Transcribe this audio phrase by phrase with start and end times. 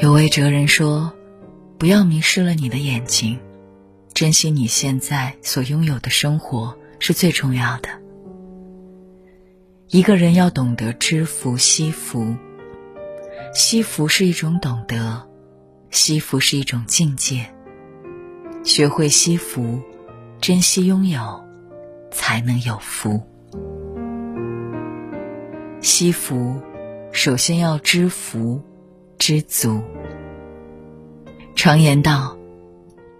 [0.00, 1.12] 有位哲人说
[1.76, 3.40] ：“不要迷失了你的眼睛，
[4.14, 7.88] 珍惜你现在所拥有的生活是最重要的。
[9.88, 12.36] 一个人要懂得知福惜福，
[13.52, 15.26] 惜福是一种懂得，
[15.90, 17.52] 惜福是一种境界。
[18.62, 19.82] 学会惜福，
[20.40, 21.44] 珍惜拥有，
[22.12, 23.20] 才能有福。
[25.80, 26.62] 惜福，
[27.10, 28.62] 首先要知福。”
[29.28, 29.82] 知足。
[31.54, 32.38] 常言道：“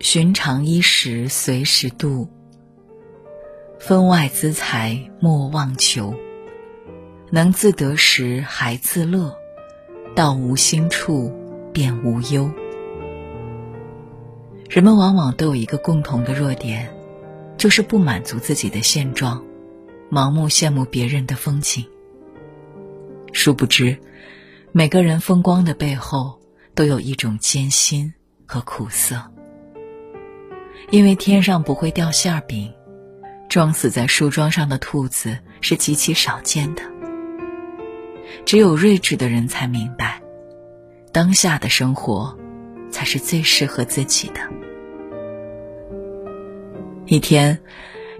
[0.00, 2.26] 寻常衣食随时度，
[3.78, 6.14] 分外资财莫忘求。
[7.30, 9.36] 能自得时还自乐，
[10.16, 11.30] 到无心处
[11.70, 12.50] 便无忧。”
[14.70, 16.90] 人们往往都有一个共同的弱点，
[17.58, 19.44] 就是不满足自己的现状，
[20.10, 21.84] 盲目羡慕别人的风景。
[23.34, 23.98] 殊不知。
[24.72, 26.38] 每个人风光的背后，
[26.76, 28.14] 都有一种艰辛
[28.46, 29.20] 和苦涩。
[30.90, 32.72] 因为天上不会掉馅饼，
[33.48, 36.82] 撞死在树桩上的兔子是极其少见的。
[38.46, 40.22] 只有睿智的人才明白，
[41.12, 42.38] 当下的生活，
[42.92, 44.40] 才是最适合自己的。
[47.06, 47.60] 一天，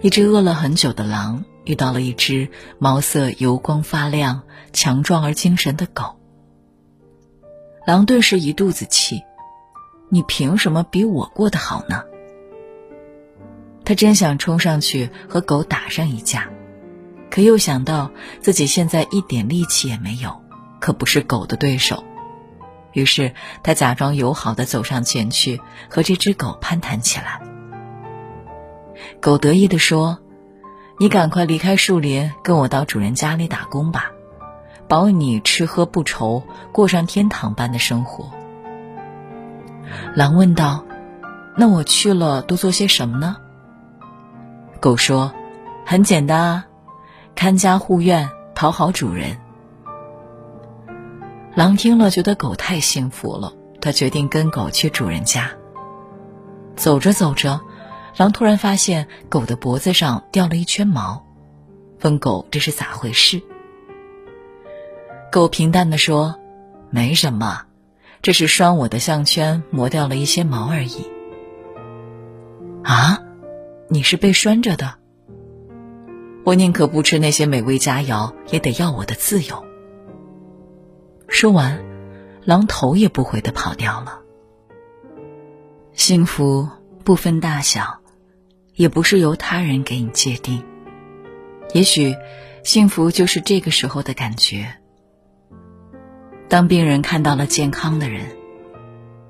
[0.00, 6.14] 一只饿了很久的狼遇到了一只毛色油光发亮、强壮而精神的狗。
[7.88, 9.24] 狼顿时一肚子气
[10.12, 12.02] ：“你凭什么比我过得好呢？”
[13.82, 16.50] 他真想冲上去和狗打上一架，
[17.30, 18.10] 可又想到
[18.42, 20.38] 自己现在一点力气也没有，
[20.78, 22.04] 可不是狗的对手。
[22.92, 27.40] 于是他假装友好的走上前去，和这只狗攀谈起来。
[29.18, 30.18] 狗得意地说
[31.00, 34.10] ：“你赶快离开树林，跟我到主人家里打工吧。”
[34.88, 38.30] 保你吃喝不愁，过上天堂般的生活。
[40.14, 40.84] 狼问道
[41.56, 43.36] ：“那我去了都做些什么呢？”
[44.80, 45.32] 狗说
[45.84, 46.66] ：“很简单啊，
[47.34, 49.38] 看家护院，讨好主人。”
[51.54, 55.50] 狼听了，觉得狗太幸福了，他决定跟狗去主人家。
[56.76, 57.60] 走着走着，
[58.16, 61.26] 狼突然发现狗的脖子上掉了一圈毛，
[62.02, 63.42] 问狗：“这是咋回事？”
[65.30, 66.38] 狗平淡地说
[66.90, 67.66] ：“没什么，
[68.22, 71.06] 这是拴我的项圈磨掉了一些毛而已。”
[72.82, 73.22] 啊，
[73.88, 74.94] 你是被拴着的？
[76.44, 79.66] 我宁可不吃那些美味佳肴，也得要我的自由。
[81.28, 81.78] 说完，
[82.44, 84.20] 狼头也不回的跑掉了。
[85.92, 86.66] 幸福
[87.04, 87.98] 不分大小，
[88.74, 90.64] 也不是由他人给你界定。
[91.74, 92.16] 也许，
[92.64, 94.74] 幸福就是这个时候的感觉。
[96.48, 98.24] 当病人看到了健康的人，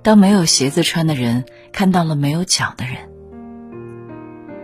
[0.02, 2.94] 当没有鞋子穿的人看到了没有脚的人，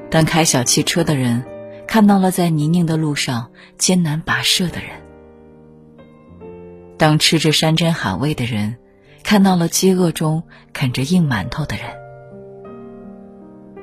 [0.09, 1.45] 当开小汽车的人
[1.89, 4.91] 看到了在泥泞的路上艰难跋涉的人，
[6.97, 8.77] 当吃着山珍海味的人
[9.25, 11.85] 看到了饥饿中啃着硬馒头的人，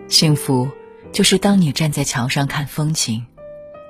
[0.08, 0.70] 幸福
[1.12, 3.26] 就是当你站在桥上看风景，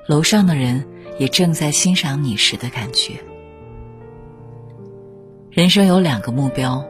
[0.07, 0.87] 楼上的人
[1.19, 3.13] 也正在欣赏你时的感觉。
[5.51, 6.87] 人生有两个目标，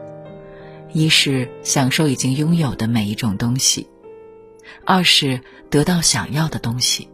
[0.92, 3.88] 一是享受已经拥有的每一种东西，
[4.86, 7.08] 二是得到想要的东西。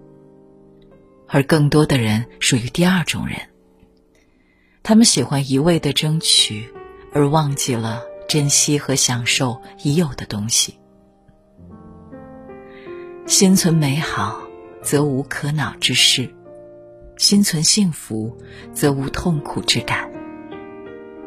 [1.26, 3.38] 而更多的人属于第二种人，
[4.82, 6.68] 他们喜欢一味的争取，
[7.14, 10.74] 而忘记了珍惜和享受已有的东西。
[13.24, 14.38] 心存美好，
[14.82, 16.28] 则无可恼之事；
[17.16, 18.36] 心存幸福，
[18.74, 20.07] 则无痛苦之感。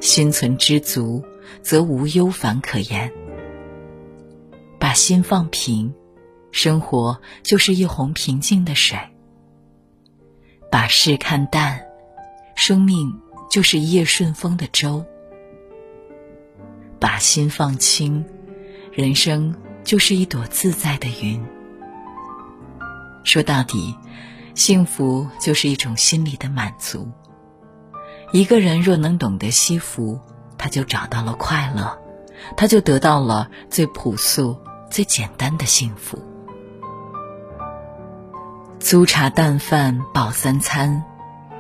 [0.02, 1.24] 心存知足，
[1.62, 3.14] 则无忧烦可言。
[4.80, 5.94] 把心放平，
[6.52, 8.98] 生活就是一泓平静的水；
[10.72, 11.86] 把事看淡，
[12.56, 13.16] 生命
[13.48, 15.06] 就是一叶顺风的舟；
[17.00, 18.26] 把心放轻，
[18.92, 21.40] 人生就是一朵自在的云。
[23.24, 23.96] 说到底，
[24.56, 27.08] 幸福就是一种心理的满足。
[28.32, 30.20] 一个人若能懂得惜福，
[30.58, 32.00] 他就找到了快乐，
[32.56, 34.58] 他就得到了最朴素、
[34.90, 36.18] 最简单的幸福。
[38.80, 41.04] 粗茶淡饭饱三餐，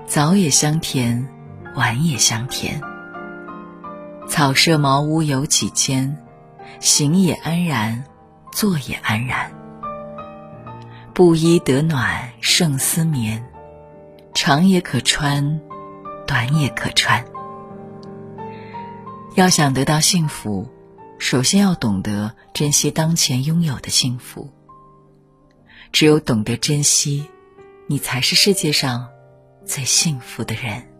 [0.05, 1.27] 早也香甜，
[1.75, 2.81] 晚也香甜。
[4.29, 6.17] 草舍茅屋有几间，
[6.79, 8.05] 行也安然，
[8.53, 9.51] 坐也安然。
[11.13, 13.45] 布衣得暖胜丝绵，
[14.33, 15.59] 长也可穿。
[16.31, 17.25] 短也可穿，
[19.35, 20.65] 要想得到幸福，
[21.19, 24.49] 首先要懂得珍惜当前拥有的幸福。
[25.91, 27.29] 只有懂得珍惜，
[27.85, 29.09] 你才是世界上
[29.65, 30.90] 最幸福的人。